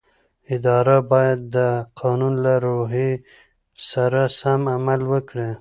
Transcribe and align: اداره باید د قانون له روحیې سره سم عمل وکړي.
اداره 0.55 0.97
باید 1.11 1.39
د 1.55 1.57
قانون 1.99 2.33
له 2.45 2.53
روحیې 2.65 3.11
سره 3.89 4.21
سم 4.39 4.61
عمل 4.75 5.01
وکړي. 5.11 5.49